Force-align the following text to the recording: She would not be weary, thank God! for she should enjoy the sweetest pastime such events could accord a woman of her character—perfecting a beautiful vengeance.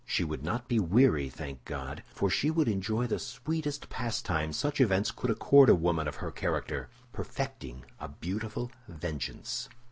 She 0.03 0.23
would 0.23 0.43
not 0.43 0.67
be 0.67 0.79
weary, 0.79 1.29
thank 1.29 1.63
God! 1.63 2.01
for 2.11 2.27
she 2.27 2.47
should 2.51 2.67
enjoy 2.67 3.05
the 3.05 3.19
sweetest 3.19 3.87
pastime 3.89 4.51
such 4.51 4.81
events 4.81 5.11
could 5.11 5.29
accord 5.29 5.69
a 5.69 5.75
woman 5.75 6.07
of 6.07 6.15
her 6.15 6.31
character—perfecting 6.31 7.85
a 7.99 8.07
beautiful 8.07 8.71
vengeance. 8.87 9.69